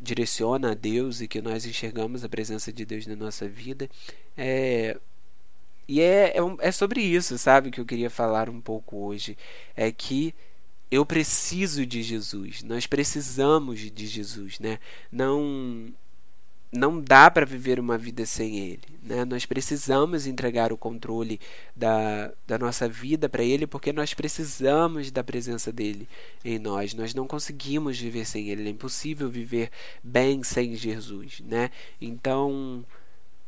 direciona 0.00 0.72
a 0.72 0.74
Deus 0.74 1.20
e 1.20 1.28
que 1.28 1.40
nós 1.40 1.64
enxergamos 1.64 2.24
a 2.24 2.28
presença 2.28 2.72
de 2.72 2.84
Deus 2.84 3.06
na 3.06 3.14
nossa 3.14 3.46
vida. 3.46 3.88
É, 4.36 4.98
e 5.86 6.00
é, 6.00 6.36
é, 6.36 6.40
é 6.58 6.72
sobre 6.72 7.02
isso, 7.02 7.38
sabe, 7.38 7.70
que 7.70 7.80
eu 7.80 7.86
queria 7.86 8.10
falar 8.10 8.50
um 8.50 8.60
pouco 8.60 8.96
hoje. 8.96 9.38
É 9.76 9.92
que 9.92 10.34
eu 10.94 11.04
preciso 11.04 11.84
de 11.84 12.02
Jesus. 12.02 12.62
Nós 12.62 12.86
precisamos 12.86 13.80
de 13.80 14.06
Jesus, 14.06 14.60
né? 14.60 14.78
Não 15.10 15.92
não 16.70 17.00
dá 17.00 17.30
para 17.30 17.46
viver 17.46 17.78
uma 17.78 17.96
vida 17.96 18.26
sem 18.26 18.58
Ele. 18.58 18.82
Né? 19.00 19.24
Nós 19.24 19.46
precisamos 19.46 20.26
entregar 20.26 20.72
o 20.72 20.76
controle 20.76 21.40
da, 21.74 22.32
da 22.44 22.58
nossa 22.58 22.88
vida 22.88 23.28
para 23.28 23.44
Ele, 23.44 23.64
porque 23.64 23.92
nós 23.92 24.12
precisamos 24.12 25.12
da 25.12 25.22
presença 25.22 25.72
dele 25.72 26.08
em 26.44 26.58
nós. 26.58 26.92
Nós 26.92 27.14
não 27.14 27.28
conseguimos 27.28 27.98
viver 27.98 28.24
sem 28.24 28.48
Ele. 28.48 28.66
É 28.66 28.70
impossível 28.70 29.30
viver 29.30 29.70
bem 30.02 30.42
sem 30.42 30.74
Jesus. 30.74 31.40
Né? 31.46 31.70
Então, 32.00 32.84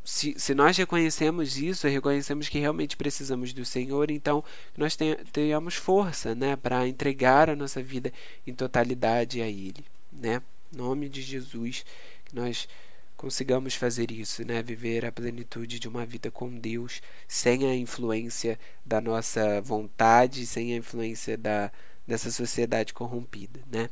se, 0.06 0.38
se 0.38 0.54
nós 0.54 0.76
reconhecemos 0.76 1.58
isso, 1.58 1.88
reconhecemos 1.88 2.48
que 2.48 2.60
realmente 2.60 2.96
precisamos 2.96 3.52
do 3.52 3.64
Senhor, 3.64 4.08
então 4.08 4.42
nós 4.76 4.96
tenhamos 5.32 5.74
força 5.74 6.32
né, 6.32 6.54
para 6.54 6.86
entregar 6.86 7.50
a 7.50 7.56
nossa 7.56 7.82
vida 7.82 8.12
em 8.46 8.54
totalidade 8.54 9.42
a 9.42 9.48
Ele. 9.48 9.84
Né? 10.12 10.40
Em 10.72 10.76
nome 10.76 11.08
de 11.08 11.20
Jesus, 11.20 11.84
que 12.24 12.36
nós 12.36 12.68
consigamos 13.16 13.74
fazer 13.74 14.12
isso, 14.12 14.46
né? 14.46 14.62
viver 14.62 15.04
a 15.04 15.10
plenitude 15.10 15.80
de 15.80 15.88
uma 15.88 16.06
vida 16.06 16.30
com 16.30 16.56
Deus, 16.56 17.02
sem 17.26 17.68
a 17.68 17.74
influência 17.74 18.60
da 18.84 19.00
nossa 19.00 19.60
vontade, 19.60 20.46
sem 20.46 20.72
a 20.72 20.76
influência 20.76 21.36
da, 21.36 21.72
dessa 22.06 22.30
sociedade 22.30 22.94
corrompida. 22.94 23.58
Né? 23.68 23.90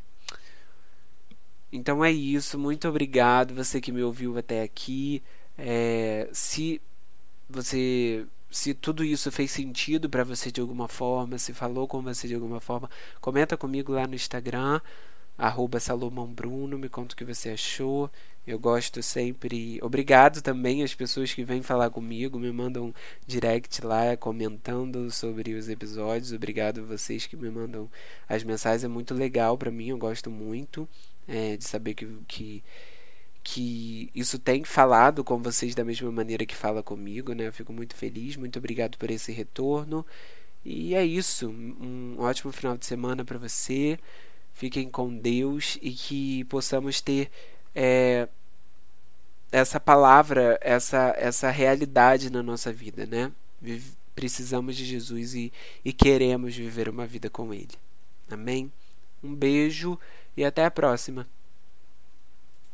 Então 1.73 2.05
é 2.05 2.13
isso, 2.13 2.57
muito 2.57 2.87
obrigado 2.87 3.53
você 3.53 3.81
que 3.81 3.91
me 3.91 4.05
ouviu 4.05 4.39
até 4.39 4.63
aqui. 4.63 5.21
É, 5.57 6.29
se 6.33 6.81
você 7.49 8.27
se 8.55 8.73
tudo 8.73 9.05
isso 9.05 9.33
fez 9.33 9.51
sentido 9.51 10.09
para 10.09 10.23
você 10.23 10.51
de 10.51 10.61
alguma 10.61 10.87
forma, 10.87 11.39
se 11.39 11.53
falou 11.53 11.89
com 11.89 12.01
você 12.01 12.29
de 12.29 12.35
alguma 12.37 12.61
forma, 12.61 12.89
comenta 13.21 13.57
comigo 13.57 13.93
lá 13.93 14.07
no 14.07 14.15
Instagram, 14.15 14.81
arroba 15.37 15.81
Salomão 15.81 16.27
Bruno, 16.29 16.79
me 16.79 16.89
conta 16.89 17.15
o 17.15 17.17
que 17.17 17.25
você 17.25 17.51
achou. 17.51 18.09
Eu 18.47 18.59
gosto 18.59 19.03
sempre. 19.03 19.79
Obrigado 19.83 20.43
também 20.43 20.83
às 20.85 20.95
pessoas 20.95 21.33
que 21.33 21.43
vêm 21.43 21.63
falar 21.63 21.91
comigo, 21.91 22.39
me 22.39 22.53
mandam 22.53 22.95
direct 23.27 23.85
lá 23.85 24.17
comentando 24.17 25.11
sobre 25.11 25.55
os 25.55 25.69
episódios. 25.69 26.33
Obrigado 26.33 26.81
a 26.81 26.85
vocês 26.85 27.27
que 27.27 27.37
me 27.37 27.51
mandam 27.51 27.91
as 28.29 28.45
mensagens, 28.45 28.85
é 28.85 28.89
muito 28.89 29.15
legal 29.15 29.59
para 29.59 29.71
mim, 29.71 29.89
eu 29.89 29.99
gosto 29.99 30.31
muito 30.31 30.89
é, 31.27 31.57
de 31.57 31.65
saber 31.65 31.95
que, 31.95 32.07
que 32.29 32.63
que 33.45 34.11
isso 34.15 34.39
tem 34.39 34.65
falado 34.65 35.23
com 35.23 35.39
vocês 35.39 35.75
da 35.75 35.85
mesma 35.85 36.11
maneira 36.11 36.47
que 36.47 36.57
fala 36.57 36.83
comigo, 36.83 37.35
né? 37.35 37.47
Eu 37.47 37.53
fico 37.53 37.73
muito 37.75 37.95
feliz, 37.95 38.37
muito 38.37 38.59
obrigado 38.59 38.97
por 38.97 39.11
esse 39.11 39.31
retorno. 39.31 40.05
E 40.65 40.95
é 40.95 41.05
isso. 41.05 41.51
Um 41.51 42.17
ótimo 42.19 42.51
final 42.51 42.77
de 42.77 42.87
semana 42.87 43.23
para 43.23 43.39
você. 43.39 43.99
Fiquem 44.55 44.89
com 44.89 45.15
Deus 45.15 45.79
e 45.83 45.93
que 45.93 46.45
possamos 46.45 47.03
ter 47.03 47.31
é, 47.75 48.29
essa 49.53 49.79
palavra, 49.79 50.59
essa, 50.63 51.15
essa 51.19 51.51
realidade 51.51 52.31
na 52.31 52.43
nossa 52.43 52.73
vida, 52.73 53.05
né? 53.05 53.31
Precisamos 54.15 54.75
de 54.75 54.87
Jesus 54.87 55.35
e, 55.35 55.53
e 55.85 55.93
queremos 55.93 56.57
viver 56.57 56.89
uma 56.89 57.07
vida 57.07 57.29
com 57.29 57.53
Ele. 57.53 57.77
Amém? 58.31 58.73
Um 59.23 59.35
beijo 59.35 59.99
e 60.35 60.45
até 60.45 60.65
a 60.65 60.71
próxima. 60.71 61.27